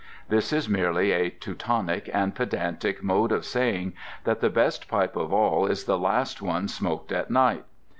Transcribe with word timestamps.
This 0.29 0.51
is 0.51 0.67
merely 0.67 1.11
a 1.11 1.29
teutonic 1.29 2.09
and 2.11 2.33
pedantic 2.33 3.03
mode 3.03 3.31
of 3.31 3.45
saying 3.45 3.93
that 4.23 4.39
the 4.41 4.49
best 4.49 4.87
pipe 4.87 5.15
of 5.15 5.31
all 5.31 5.67
is 5.67 5.83
the 5.83 5.95
last 5.95 6.41
one 6.41 6.67
smoked 6.67 7.11
at 7.11 7.29
night. 7.29 7.65